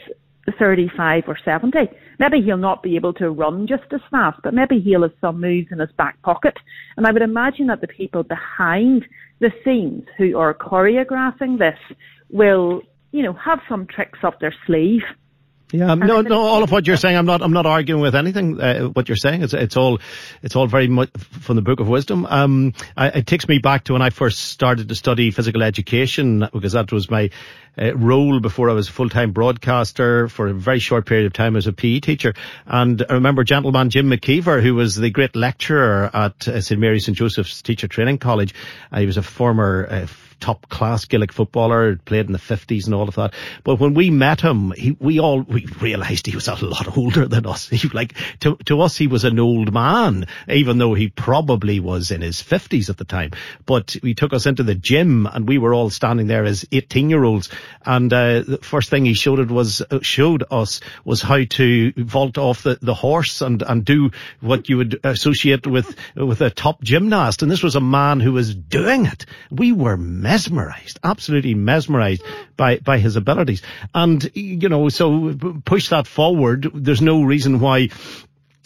35 0.59 1.23
or 1.27 1.37
70. 1.43 1.77
Maybe 2.19 2.41
he'll 2.41 2.57
not 2.57 2.83
be 2.83 2.95
able 2.95 3.13
to 3.13 3.31
run 3.31 3.67
just 3.67 3.91
as 3.91 4.01
fast, 4.11 4.39
but 4.43 4.53
maybe 4.53 4.79
he'll 4.79 5.03
have 5.03 5.13
some 5.21 5.39
moves 5.39 5.67
in 5.71 5.79
his 5.79 5.91
back 5.97 6.21
pocket. 6.21 6.55
And 6.97 7.07
I 7.07 7.11
would 7.11 7.21
imagine 7.21 7.67
that 7.67 7.81
the 7.81 7.87
people 7.87 8.23
behind 8.23 9.05
the 9.43 9.51
scenes 9.65 10.05
who 10.17 10.37
are 10.37 10.53
choreographing 10.53 11.59
this 11.59 11.77
will, 12.29 12.81
you 13.11 13.21
know, 13.21 13.33
have 13.33 13.59
some 13.67 13.85
tricks 13.85 14.19
up 14.23 14.39
their 14.39 14.55
sleeve. 14.65 15.01
Yeah, 15.73 15.95
no, 15.95 16.21
no. 16.21 16.39
All 16.39 16.61
of 16.61 16.71
what 16.71 16.85
you're 16.85 16.97
saying, 17.03 17.17
I'm 17.17 17.25
not. 17.25 17.41
I'm 17.41 17.51
not 17.51 17.65
arguing 17.65 17.99
with 17.99 18.13
anything. 18.13 18.61
Uh, 18.61 18.83
what 18.89 19.09
you're 19.09 19.15
saying, 19.15 19.41
it's 19.41 19.55
it's 19.55 19.75
all, 19.75 19.99
it's 20.43 20.55
all 20.55 20.67
very 20.67 20.87
much 20.87 21.09
from 21.17 21.55
the 21.55 21.63
Book 21.63 21.79
of 21.79 21.87
Wisdom. 21.87 22.27
Um, 22.27 22.73
I, 22.95 23.07
it 23.07 23.27
takes 23.27 23.47
me 23.47 23.57
back 23.57 23.85
to 23.85 23.93
when 23.93 24.03
I 24.03 24.11
first 24.11 24.37
started 24.39 24.89
to 24.89 24.95
study 24.95 25.31
physical 25.31 25.63
education 25.63 26.47
because 26.53 26.73
that 26.73 26.91
was 26.91 27.09
my 27.09 27.31
uh, 27.75 27.95
role 27.95 28.39
before 28.39 28.69
I 28.69 28.73
was 28.73 28.87
a 28.87 28.91
full-time 28.91 29.31
broadcaster 29.31 30.27
for 30.27 30.47
a 30.47 30.53
very 30.53 30.77
short 30.77 31.07
period 31.07 31.25
of 31.25 31.33
time 31.33 31.55
as 31.55 31.65
a 31.65 31.73
PE 31.73 32.01
teacher. 32.01 32.35
And 32.67 33.03
I 33.09 33.13
remember 33.13 33.43
gentleman 33.43 33.89
Jim 33.89 34.11
McKeever, 34.11 34.61
who 34.61 34.75
was 34.75 34.95
the 34.95 35.09
great 35.09 35.35
lecturer 35.35 36.07
at 36.13 36.47
uh, 36.47 36.61
St 36.61 36.79
Mary 36.79 36.99
St 36.99 37.17
Joseph's 37.17 37.63
Teacher 37.63 37.87
Training 37.87 38.19
College. 38.19 38.53
Uh, 38.91 38.99
he 38.99 39.07
was 39.07 39.17
a 39.17 39.23
former 39.23 39.87
uh, 39.89 40.05
top 40.43 40.67
class 40.67 41.05
Gaelic 41.05 41.31
footballer, 41.31 41.95
played 41.95 42.25
in 42.25 42.33
the 42.33 42.37
50s 42.37 42.85
and 42.85 42.93
all 42.93 43.07
of 43.07 43.15
that. 43.15 43.33
But 43.63 43.79
when 43.79 43.93
we 43.93 44.09
met 44.09 44.41
him, 44.41 44.73
he, 44.75 44.91
we 44.99 45.21
all, 45.21 45.41
we 45.41 45.65
realized 45.79 46.27
he 46.27 46.35
was 46.35 46.49
a 46.49 46.55
lot 46.65 46.97
older 46.97 47.27
than 47.27 47.45
us. 47.45 47.69
He, 47.73 47.87
like, 47.89 48.13
to, 48.41 48.57
to 48.65 48.81
us, 48.81 48.97
he 48.97 49.07
was 49.07 49.23
an 49.23 49.39
old 49.39 49.73
man, 49.73 50.27
even 50.49 50.77
though 50.77 50.93
he 50.93 51.09
probably 51.09 51.79
was 51.79 52.11
in 52.11 52.21
his 52.21 52.43
50s 52.43 52.89
at 52.89 52.97
the 52.97 53.05
time. 53.05 53.31
But 53.65 53.95
he 54.03 54.13
took 54.13 54.33
us 54.33 54.45
into 54.45 54.63
the 54.63 54.75
gym 54.75 55.25
and 55.25 55.47
we 55.47 55.57
were 55.57 55.73
all 55.73 55.89
standing 55.89 56.27
there 56.27 56.43
as 56.43 56.65
18 56.71 57.09
year 57.09 57.23
olds. 57.23 57.49
And, 57.85 58.11
uh, 58.11 58.41
the 58.41 58.59
first 58.61 58.89
thing 58.89 59.05
he 59.05 59.13
showed 59.13 59.39
it 59.39 59.49
was, 59.49 59.81
uh, 59.81 59.99
showed 60.01 60.43
us 60.51 60.81
was 61.05 61.21
how 61.21 61.43
to 61.43 61.93
vault 61.97 62.37
off 62.37 62.63
the, 62.63 62.77
the 62.81 62.93
horse 62.93 63.41
and, 63.41 63.61
and 63.61 63.85
do 63.85 64.11
what 64.41 64.69
you 64.69 64.77
would 64.77 64.99
associate 65.03 65.65
with, 65.65 65.95
with 66.15 66.41
a 66.41 66.49
top 66.49 66.81
gymnast. 66.83 67.41
And 67.41 67.49
this 67.49 67.63
was 67.63 67.75
a 67.75 67.81
man 67.81 68.19
who 68.19 68.33
was 68.33 68.53
doing 68.53 69.05
it. 69.05 69.25
We 69.49 69.71
were 69.71 69.97
mesmerized, 70.33 70.99
absolutely 71.03 71.53
mesmerized 71.53 72.23
by, 72.57 72.77
by 72.77 72.97
his 72.97 73.15
abilities. 73.15 73.61
And, 73.93 74.31
you 74.33 74.67
know, 74.67 74.89
so 74.89 75.35
push 75.63 75.89
that 75.89 76.07
forward. 76.07 76.71
There's 76.73 77.03
no 77.03 77.21
reason 77.21 77.59
why 77.59 77.89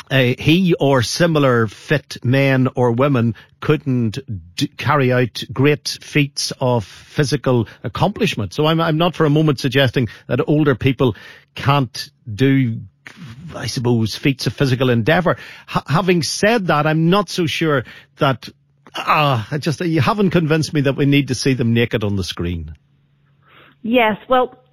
uh, 0.09 0.33
he 0.39 0.73
or 0.79 1.01
similar 1.03 1.67
fit 1.67 2.23
men 2.23 2.69
or 2.75 2.93
women 2.93 3.35
couldn't 3.59 4.17
d- 4.55 4.67
carry 4.77 5.11
out 5.11 5.43
great 5.51 5.97
feats 6.01 6.53
of 6.61 6.85
physical 6.85 7.67
accomplishment. 7.83 8.53
So 8.53 8.65
I'm, 8.65 8.79
I'm 8.79 8.97
not 8.97 9.15
for 9.15 9.25
a 9.25 9.29
moment 9.29 9.59
suggesting 9.59 10.07
that 10.27 10.47
older 10.47 10.75
people 10.75 11.17
can't 11.53 12.09
do 12.33 12.79
I 13.55 13.67
suppose, 13.67 14.17
feats 14.17 14.47
of 14.47 14.53
physical 14.53 14.89
endeavour. 14.89 15.37
H- 15.73 15.83
having 15.87 16.23
said 16.23 16.67
that, 16.67 16.85
I'm 16.85 17.09
not 17.09 17.29
so 17.29 17.45
sure 17.45 17.85
that 18.17 18.49
ah, 18.97 19.57
just 19.59 19.81
you 19.81 20.01
haven't 20.01 20.31
convinced 20.31 20.73
me 20.73 20.81
that 20.81 20.95
we 20.95 21.05
need 21.05 21.29
to 21.29 21.35
see 21.35 21.53
them 21.53 21.73
naked 21.73 22.03
on 22.03 22.15
the 22.15 22.23
screen. 22.23 22.75
Yes, 23.81 24.17
well, 24.27 24.63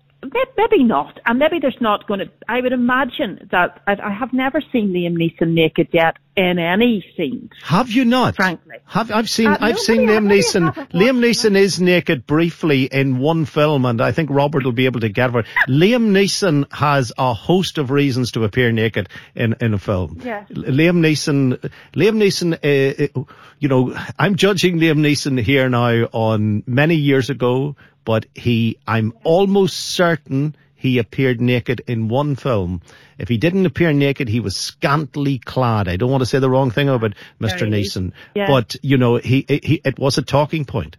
maybe 0.56 0.84
not, 0.84 1.20
and 1.26 1.38
maybe 1.38 1.58
there's 1.58 1.80
not 1.80 2.06
going 2.06 2.20
to. 2.20 2.30
I 2.48 2.60
would 2.60 2.72
imagine 2.72 3.48
that 3.50 3.82
I 3.86 4.12
have 4.12 4.32
never 4.32 4.60
seen 4.72 4.88
Liam 4.90 5.16
Neeson 5.16 5.54
naked 5.54 5.88
yet 5.92 6.16
in 6.36 6.58
any 6.58 7.04
scenes. 7.16 7.50
Have 7.62 7.90
you 7.90 8.04
not? 8.04 8.36
Frankly, 8.36 8.76
have 8.86 9.10
I've 9.10 9.28
seen 9.28 9.48
uh, 9.48 9.58
I've 9.60 9.78
seen 9.78 10.02
Liam 10.02 10.26
Neeson. 10.26 10.72
Liam 10.90 11.18
Neeson 11.20 11.56
is 11.56 11.80
naked 11.80 12.26
briefly 12.26 12.84
in 12.84 13.18
one 13.18 13.44
film, 13.44 13.84
and 13.84 14.00
I 14.00 14.12
think 14.12 14.30
Robert 14.30 14.64
will 14.64 14.72
be 14.72 14.86
able 14.86 15.00
to 15.00 15.08
get 15.08 15.34
it. 15.34 15.46
Liam 15.68 16.10
Neeson 16.10 16.72
has 16.72 17.12
a 17.16 17.34
host 17.34 17.78
of 17.78 17.90
reasons 17.90 18.32
to 18.32 18.44
appear 18.44 18.72
naked 18.72 19.08
in 19.34 19.54
in 19.60 19.74
a 19.74 19.78
film. 19.78 20.20
Yeah. 20.24 20.44
Liam 20.50 20.98
Neeson. 20.98 21.58
Liam 21.94 22.16
Neeson. 22.16 22.54
Uh, 22.54 23.20
uh, 23.20 23.24
you 23.58 23.68
know, 23.68 23.96
I'm 24.18 24.34
judging 24.34 24.78
Liam 24.78 24.98
Neeson 24.98 25.40
here 25.40 25.68
now 25.68 26.04
on 26.12 26.64
many 26.66 26.96
years 26.96 27.30
ago 27.30 27.76
but 28.04 28.26
he, 28.34 28.78
I'm 28.86 29.12
almost 29.24 29.76
certain 29.76 30.54
he 30.74 30.98
appeared 30.98 31.40
naked 31.40 31.80
in 31.86 32.08
one 32.08 32.36
film. 32.36 32.82
If 33.16 33.28
he 33.28 33.38
didn't 33.38 33.64
appear 33.64 33.92
naked, 33.92 34.28
he 34.28 34.40
was 34.40 34.54
scantily 34.54 35.38
clad. 35.38 35.88
I 35.88 35.96
don't 35.96 36.10
want 36.10 36.20
to 36.20 36.26
say 36.26 36.40
the 36.40 36.50
wrong 36.50 36.70
thing 36.70 36.90
about 36.90 37.14
Mr. 37.40 37.60
Very 37.60 37.70
Neeson, 37.70 38.12
yeah. 38.34 38.46
but 38.46 38.76
you 38.82 38.98
know, 38.98 39.16
he, 39.16 39.46
he, 39.48 39.80
it 39.82 39.98
was 39.98 40.18
a 40.18 40.22
talking 40.22 40.66
point. 40.66 40.98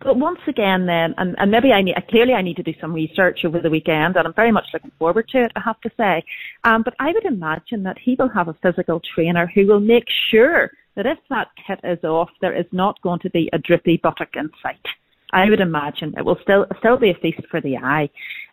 But 0.00 0.16
once 0.16 0.40
again, 0.46 0.86
then, 0.86 1.14
and, 1.18 1.34
and 1.38 1.50
maybe 1.50 1.72
I 1.72 1.82
need, 1.82 1.96
clearly 2.08 2.32
I 2.32 2.42
need 2.42 2.56
to 2.56 2.62
do 2.62 2.74
some 2.80 2.92
research 2.92 3.44
over 3.44 3.60
the 3.60 3.70
weekend, 3.70 4.16
and 4.16 4.26
I'm 4.26 4.34
very 4.34 4.52
much 4.52 4.66
looking 4.72 4.92
forward 4.98 5.28
to 5.28 5.44
it, 5.44 5.52
I 5.56 5.60
have 5.60 5.80
to 5.82 5.90
say. 5.96 6.24
Um, 6.64 6.82
but 6.82 6.94
I 6.98 7.12
would 7.12 7.24
imagine 7.24 7.82
that 7.84 7.98
he 7.98 8.16
will 8.18 8.28
have 8.28 8.48
a 8.48 8.54
physical 8.54 9.00
trainer 9.14 9.50
who 9.52 9.66
will 9.66 9.80
make 9.80 10.06
sure 10.30 10.70
that 10.94 11.06
if 11.06 11.18
that 11.30 11.48
kit 11.64 11.80
is 11.84 12.02
off, 12.04 12.30
there 12.40 12.56
is 12.56 12.66
not 12.72 13.00
going 13.02 13.20
to 13.20 13.30
be 13.30 13.48
a 13.52 13.58
drippy 13.58 13.96
buttock 13.96 14.34
in 14.34 14.50
sight. 14.62 14.84
I 15.32 15.48
would 15.50 15.60
imagine 15.60 16.14
it 16.16 16.24
will 16.24 16.38
still 16.42 16.66
still 16.78 16.96
be 16.96 17.10
a 17.10 17.14
feast 17.14 17.40
for 17.50 17.60
the 17.60 17.76
eye. 17.76 18.08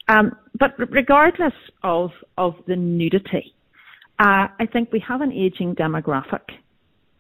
Um, 0.08 0.36
but 0.60 0.76
regardless 0.78 1.54
of 1.84 2.12
of 2.38 2.56
the 2.68 2.76
nudity, 2.76 3.54
uh, 4.20 4.48
I 4.60 4.68
think 4.72 4.92
we 4.92 5.00
have 5.00 5.22
an 5.22 5.32
aging 5.32 5.76
demographic, 5.76 6.44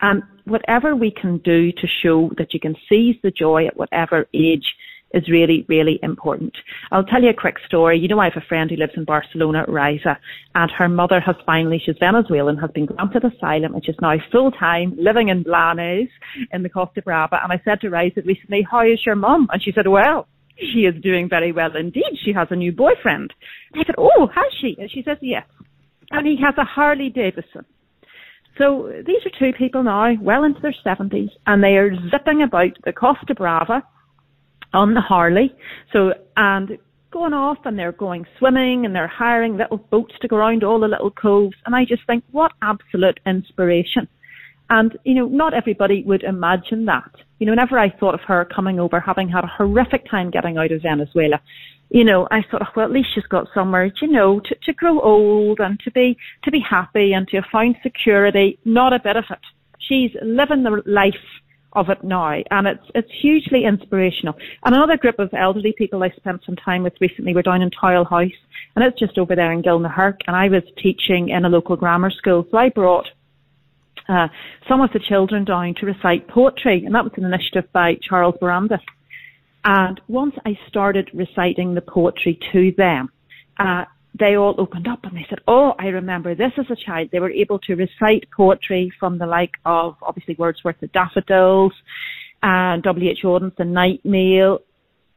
and 0.01 0.24
whatever 0.43 0.95
we 0.95 1.12
can 1.12 1.38
do 1.39 1.71
to 1.71 1.88
show 1.88 2.31
that 2.38 2.53
you 2.53 2.59
can 2.59 2.75
seize 2.89 3.15
the 3.24 3.31
joy 3.31 3.65
at 3.65 3.77
whatever 3.77 4.27
age 4.33 4.75
is 5.15 5.29
really, 5.29 5.65
really 5.67 6.00
important. 6.03 6.53
I'll 6.91 7.05
tell 7.05 7.24
you 7.24 7.29
a 7.29 7.34
quick 7.34 7.55
story. 7.65 7.98
You 7.98 8.07
know, 8.07 8.19
I 8.19 8.25
have 8.25 8.38
a 8.38 8.45
friend 8.45 8.69
who 8.69 8.75
lives 8.75 8.93
in 8.95 9.05
Barcelona, 9.05 9.65
Riza, 9.67 10.19
and 10.53 10.69
her 10.72 10.89
mother 10.89 11.19
has 11.22 11.36
finally, 11.45 11.81
she's 11.84 11.95
Venezuelan, 12.00 12.57
has 12.57 12.69
been 12.72 12.86
granted 12.86 13.24
asylum 13.24 13.74
and 13.74 13.84
she's 13.84 13.95
now 14.01 14.15
full 14.31 14.51
time 14.51 14.95
living 15.00 15.29
in 15.29 15.43
Blanes 15.43 16.10
in 16.51 16.62
the 16.62 16.69
Costa 16.69 17.01
Brava. 17.01 17.39
And 17.41 17.51
I 17.51 17.62
said 17.63 17.81
to 17.81 17.89
Riza 17.89 18.22
recently, 18.25 18.67
how 18.69 18.86
is 18.86 19.00
your 19.05 19.15
mum? 19.15 19.48
And 19.51 19.63
she 19.63 19.72
said, 19.72 19.88
well, 19.88 20.27
she 20.57 20.79
is 20.79 21.01
doing 21.01 21.29
very 21.29 21.51
well 21.51 21.75
indeed. 21.75 22.19
She 22.24 22.34
has 22.34 22.48
a 22.51 22.55
new 22.55 22.72
boyfriend. 22.72 23.34
I 23.74 23.84
said, 23.86 23.95
oh, 23.98 24.27
has 24.34 24.45
she? 24.62 24.75
And 24.79 24.91
she 24.91 25.01
says, 25.03 25.17
yes. 25.22 25.45
And 26.12 26.27
he 26.27 26.38
has 26.43 26.55
a 26.57 26.65
Harley 26.65 27.10
Davidson. 27.10 27.65
So 28.57 28.91
these 29.05 29.19
are 29.25 29.39
two 29.39 29.51
people 29.57 29.84
now, 29.84 30.13
well 30.22 30.43
into 30.45 30.62
their 30.62 30.75
70s, 30.86 31.29
and 31.45 31.62
they 31.62 31.75
are 31.75 31.91
zipping 32.10 32.41
about 32.41 32.72
the 32.86 32.93
Costa 32.93 33.36
Brava 33.36 33.84
on 34.75 34.94
the 34.94 35.01
Harley. 35.01 35.55
So, 35.91 36.13
and 36.38 36.77
going 37.12 37.34
off 37.34 37.58
and 37.63 37.79
they're 37.79 37.94
going 37.94 38.25
swimming 38.38 38.86
and 38.86 38.94
they're 38.94 39.08
hiring 39.08 39.58
little 39.58 39.77
boats 39.77 40.13
to 40.22 40.27
go 40.27 40.36
around 40.36 40.63
all 40.63 40.79
the 40.79 40.88
little 40.88 41.12
coves. 41.12 41.55
And 41.65 41.74
I 41.74 41.86
just 41.86 42.05
think, 42.05 42.24
what 42.32 42.51
absolute 42.62 43.20
inspiration. 43.25 44.08
And, 44.70 44.98
you 45.05 45.13
know, 45.13 45.27
not 45.27 45.53
everybody 45.53 46.03
would 46.03 46.24
imagine 46.24 46.86
that. 46.86 47.10
You 47.39 47.46
know, 47.46 47.53
whenever 47.53 47.79
I 47.79 47.89
thought 47.89 48.15
of 48.15 48.22
her 48.27 48.46
coming 48.46 48.79
over, 48.79 49.00
having 49.00 49.29
had 49.29 49.44
a 49.44 49.51
horrific 49.58 50.10
time 50.10 50.29
getting 50.29 50.58
out 50.58 50.72
of 50.72 50.82
Venezuela, 50.82 51.39
you 51.89 52.03
know, 52.03 52.27
I 52.32 52.41
thought, 52.50 52.63
oh, 52.63 52.72
well, 52.75 52.86
at 52.86 52.91
least 52.91 53.10
she's 53.13 53.27
got 53.27 53.48
somewhere, 53.53 53.91
you 54.01 54.08
know, 54.08 54.39
to, 54.39 54.55
to 54.63 54.74
grow 54.74 55.00
old 55.00 55.60
and 55.60 55.79
to 55.82 55.91
be, 55.91 56.17
to 56.44 56.51
be 56.51 56.60
happy 56.60 57.13
and 57.13 57.27
to 57.29 57.41
find 57.51 57.75
security. 57.84 58.58
Not 58.65 58.91
a 58.91 59.00
bit 59.00 59.15
of 59.15 59.25
it. 59.29 59.39
She's 59.79 60.12
living 60.22 60.63
the 60.63 60.82
life 60.86 61.13
of 61.75 61.89
it 61.89 62.03
now, 62.03 62.41
and 62.51 62.67
it's 62.67 62.84
it's 62.96 63.12
hugely 63.22 63.65
inspirational. 63.65 64.36
And 64.63 64.74
another 64.74 64.98
group 64.98 65.20
of 65.20 65.34
elderly 65.34 65.74
people 65.77 66.03
I 66.03 66.10
spent 66.12 66.41
some 66.46 66.55
time 66.55 66.84
with 66.84 66.94
recently 67.01 67.34
were 67.34 67.41
down 67.41 67.62
in 67.62 67.70
Towel 67.70 68.05
House, 68.05 68.39
and 68.75 68.84
it's 68.84 69.00
just 69.00 69.17
over 69.17 69.36
there 69.36 69.51
in 69.51 69.62
Gilnahirk, 69.62 70.22
and 70.27 70.36
I 70.36 70.48
was 70.50 70.63
teaching 70.77 71.29
in 71.29 71.46
a 71.46 71.50
local 71.50 71.75
grammar 71.75 72.10
school, 72.10 72.48
so 72.50 72.58
I 72.58 72.70
brought 72.70 73.08
uh, 74.08 74.27
some 74.67 74.82
of 74.82 74.91
the 74.94 75.00
children 75.00 75.46
down 75.46 75.75
to 75.75 75.86
recite 75.86 76.27
poetry, 76.27 76.84
and 76.86 76.96
that 76.96 77.03
was 77.03 77.13
an 77.17 77.25
initiative 77.25 77.72
by 77.74 77.96
Charles 78.01 78.36
Barandis. 78.41 78.82
And 79.63 80.00
once 80.08 80.36
I 80.46 80.58
started 80.67 81.10
reciting 81.13 81.74
the 81.74 81.82
poetry 81.82 82.39
to 82.51 82.72
them, 82.77 83.10
uh, 83.60 83.86
they 84.17 84.36
all 84.36 84.55
opened 84.57 84.88
up 84.88 85.03
and 85.03 85.15
they 85.15 85.25
said, 85.29 85.39
Oh, 85.48 85.74
I 85.79 85.88
remember 85.88 86.36
this 86.36 86.51
as 86.57 86.65
a 86.69 86.75
child. 86.75 87.10
They 87.12 87.19
were 87.19 87.31
able 87.31 87.60
to 87.60 87.75
recite 87.75 88.29
poetry 88.36 88.91
from 89.00 89.17
the 89.17 89.25
like 89.25 89.53
of 89.65 89.95
obviously 90.01 90.36
Wordsworth, 90.38 90.79
the 90.79 90.88
Daffodils, 90.88 91.74
and 92.41 92.84
W.H. 92.84 93.19
Auden's 93.24 93.53
The 93.57 93.65
Night 93.65 94.01
Mail. 94.03 94.60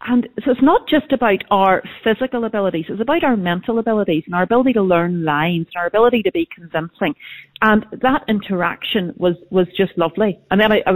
And 0.00 0.28
so 0.44 0.52
it's 0.52 0.62
not 0.62 0.88
just 0.88 1.12
about 1.12 1.42
our 1.50 1.82
physical 2.04 2.44
abilities, 2.44 2.84
it's 2.88 3.00
about 3.00 3.24
our 3.24 3.36
mental 3.36 3.80
abilities 3.80 4.22
and 4.26 4.34
our 4.34 4.44
ability 4.44 4.72
to 4.74 4.82
learn 4.82 5.24
lines 5.24 5.66
and 5.74 5.80
our 5.80 5.86
ability 5.86 6.22
to 6.22 6.30
be 6.30 6.48
convincing. 6.54 7.14
And 7.62 7.84
that 8.00 8.22
interaction 8.28 9.12
was, 9.16 9.34
was 9.50 9.66
just 9.76 9.92
lovely. 9.96 10.38
And 10.52 10.60
then 10.60 10.70
I, 10.70 10.82
I, 10.86 10.92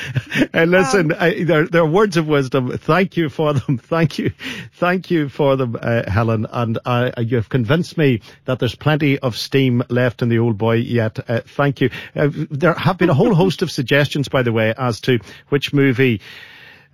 And 0.53 0.69
listen, 0.69 1.11
um, 1.11 1.17
I, 1.19 1.43
they're, 1.43 1.65
they're 1.65 1.83
words 1.83 2.15
of 2.17 2.27
wisdom. 2.27 2.77
Thank 2.77 3.17
you 3.17 3.29
for 3.29 3.53
them. 3.53 3.77
Thank 3.79 4.19
you. 4.19 4.33
Thank 4.73 5.09
you 5.09 5.29
for 5.29 5.55
them, 5.55 5.75
uh, 5.81 6.07
Helen. 6.09 6.45
And 6.51 6.77
uh, 6.85 7.09
you've 7.17 7.49
convinced 7.49 7.97
me 7.97 8.21
that 8.45 8.59
there's 8.59 8.75
plenty 8.75 9.17
of 9.17 9.35
steam 9.35 9.81
left 9.89 10.21
in 10.21 10.29
the 10.29 10.37
old 10.37 10.59
boy 10.59 10.75
yet. 10.75 11.27
Uh, 11.27 11.41
thank 11.41 11.81
you. 11.81 11.89
Uh, 12.15 12.29
there 12.31 12.75
have 12.75 12.99
been 12.99 13.09
a 13.09 13.15
whole 13.15 13.33
host 13.33 13.63
of 13.63 13.71
suggestions, 13.71 14.27
by 14.27 14.43
the 14.43 14.53
way, 14.53 14.75
as 14.77 15.01
to 15.01 15.17
which 15.49 15.73
movie 15.73 16.21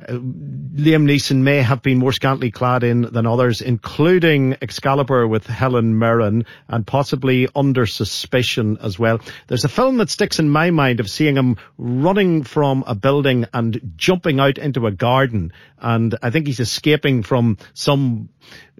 uh, 0.07 0.13
Liam 0.13 1.05
Neeson 1.05 1.37
may 1.37 1.61
have 1.61 1.81
been 1.81 1.97
more 1.97 2.11
scantily 2.11 2.51
clad 2.51 2.83
in 2.83 3.01
than 3.01 3.25
others, 3.25 3.61
including 3.61 4.57
Excalibur 4.61 5.27
with 5.27 5.45
Helen 5.45 5.97
Mirren 5.97 6.45
and 6.67 6.87
possibly 6.87 7.47
Under 7.55 7.85
Suspicion 7.85 8.77
as 8.81 8.97
well. 8.97 9.19
There's 9.47 9.65
a 9.65 9.69
film 9.69 9.97
that 9.97 10.09
sticks 10.09 10.39
in 10.39 10.49
my 10.49 10.71
mind 10.71 10.99
of 10.99 11.09
seeing 11.09 11.35
him 11.35 11.57
running 11.77 12.43
from 12.43 12.83
a 12.87 12.95
building 12.95 13.45
and 13.53 13.93
jumping 13.95 14.39
out 14.39 14.57
into 14.57 14.87
a 14.87 14.91
garden. 14.91 15.53
And 15.79 16.17
I 16.21 16.29
think 16.29 16.47
he's 16.47 16.59
escaping 16.59 17.23
from 17.23 17.57
some 17.73 18.29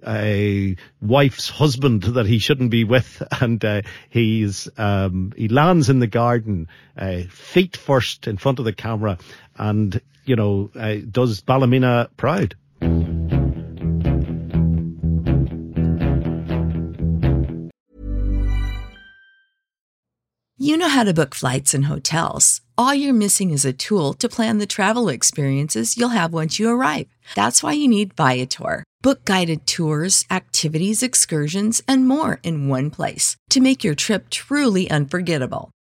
a 0.06 0.76
wife's 1.00 1.48
husband 1.48 2.02
that 2.02 2.26
he 2.26 2.38
shouldn't 2.38 2.70
be 2.70 2.84
with, 2.84 3.22
and 3.40 3.64
uh, 3.64 3.82
he's 4.08 4.68
um, 4.76 5.32
he 5.36 5.48
lands 5.48 5.88
in 5.90 6.00
the 6.00 6.06
garden, 6.06 6.68
uh, 6.96 7.22
feet 7.30 7.76
first 7.76 8.26
in 8.26 8.36
front 8.36 8.58
of 8.58 8.64
the 8.64 8.72
camera, 8.72 9.18
and 9.56 10.00
you 10.24 10.36
know 10.36 10.70
uh, 10.74 10.96
does 11.10 11.40
Ballymena 11.40 12.08
proud. 12.16 12.54
You 20.58 20.76
know 20.76 20.88
how 20.88 21.02
to 21.02 21.12
book 21.12 21.34
flights 21.34 21.74
and 21.74 21.86
hotels. 21.86 22.60
All 22.78 22.94
you're 22.94 23.12
missing 23.12 23.50
is 23.50 23.64
a 23.64 23.72
tool 23.72 24.14
to 24.14 24.28
plan 24.28 24.58
the 24.58 24.66
travel 24.66 25.08
experiences 25.08 25.96
you'll 25.96 26.10
have 26.10 26.32
once 26.32 26.60
you 26.60 26.68
arrive. 26.68 27.08
That's 27.34 27.64
why 27.64 27.72
you 27.72 27.88
need 27.88 28.14
Viator. 28.14 28.84
Book 29.02 29.24
guided 29.24 29.66
tours, 29.66 30.24
activities, 30.30 31.02
excursions, 31.02 31.82
and 31.88 32.06
more 32.06 32.38
in 32.44 32.68
one 32.68 32.90
place 32.90 33.36
to 33.50 33.60
make 33.60 33.82
your 33.82 33.96
trip 33.96 34.30
truly 34.30 34.88
unforgettable. 34.88 35.72